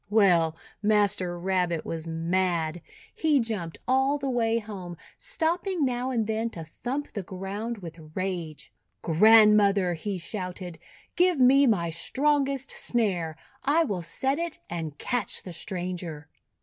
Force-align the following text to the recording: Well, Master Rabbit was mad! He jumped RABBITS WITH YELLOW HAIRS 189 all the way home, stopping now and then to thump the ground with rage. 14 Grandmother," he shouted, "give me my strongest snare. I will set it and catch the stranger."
Well, 0.09 0.57
Master 0.81 1.37
Rabbit 1.37 1.85
was 1.85 2.07
mad! 2.07 2.81
He 3.13 3.39
jumped 3.39 3.77
RABBITS 3.77 3.85
WITH 3.85 3.87
YELLOW 3.87 4.39
HAIRS 4.61 4.67
189 4.67 4.87
all 4.87 4.87
the 4.97 4.97
way 4.97 4.97
home, 4.97 4.97
stopping 5.15 5.85
now 5.85 6.09
and 6.09 6.25
then 6.25 6.49
to 6.49 6.63
thump 6.63 7.13
the 7.13 7.21
ground 7.21 7.77
with 7.83 7.99
rage. 8.15 8.73
14 9.03 9.19
Grandmother," 9.19 9.93
he 9.93 10.17
shouted, 10.17 10.79
"give 11.15 11.39
me 11.39 11.67
my 11.67 11.91
strongest 11.91 12.71
snare. 12.71 13.35
I 13.63 13.83
will 13.83 14.01
set 14.01 14.39
it 14.39 14.57
and 14.71 14.97
catch 14.97 15.43
the 15.43 15.53
stranger." 15.53 16.27